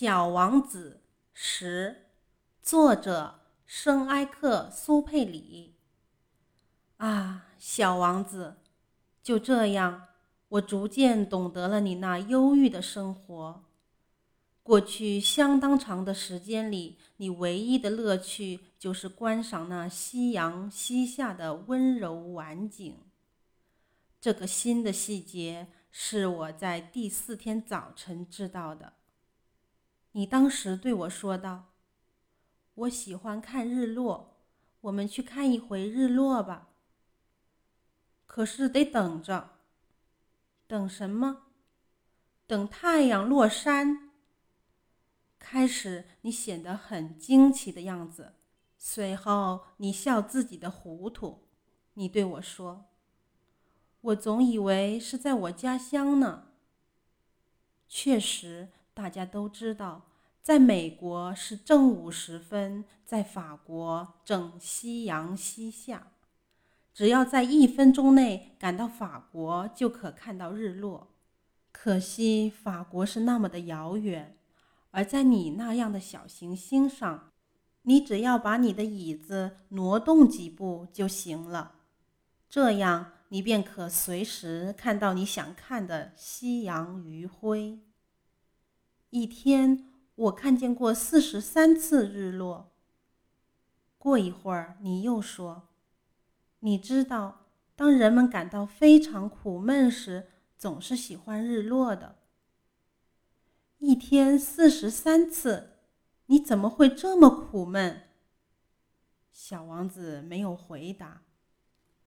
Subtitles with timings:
[0.00, 1.00] 小王子
[1.32, 2.06] 十，
[2.62, 5.74] 作者圣埃克苏佩里。
[6.98, 8.58] 啊，小王子，
[9.24, 10.06] 就这样，
[10.50, 13.64] 我逐渐懂得了你那忧郁的生活。
[14.62, 23.00] 过去相当长的时间里，你唯一的乐趣就是观赏那夕阳西下的温柔晚景。
[24.20, 28.92] 这个新的细节是我在第四天早晨知道的。
[30.18, 31.66] 你当时对我说道
[32.74, 34.42] ：“我喜欢看日落，
[34.80, 36.70] 我们去看一回日落吧。”
[38.26, 39.50] 可是得等着，
[40.66, 41.44] 等什么？
[42.48, 44.10] 等太阳落山。
[45.38, 48.34] 开始你显得很惊奇的样子，
[48.76, 51.46] 随后你笑自己的糊涂。
[51.94, 52.86] 你对我说
[54.02, 56.48] ：“我总以为是在我家乡呢。”
[57.86, 60.02] 确实，大家都知道。
[60.42, 66.08] 在美国是正午时分，在法国正夕阳西下。
[66.92, 71.14] 只要在一分钟内赶到法国，就可看到日落。
[71.70, 74.36] 可惜法国是那么的遥远，
[74.90, 77.30] 而在你那样的小行星上，
[77.82, 81.76] 你只要把你的椅子挪动几步就行了，
[82.50, 87.78] 这样你便可随时看到你想看的夕阳余晖。
[89.10, 89.84] 一天。
[90.18, 92.72] 我看见过四十三次日落。
[93.98, 95.68] 过一会儿，你又说
[96.58, 102.16] ：“你知道，当人们感到非常苦闷时，总是喜欢日落的。”
[103.78, 105.74] 一天四十三次，
[106.26, 108.08] 你怎么会这么苦闷？
[109.30, 111.22] 小王子没有回答。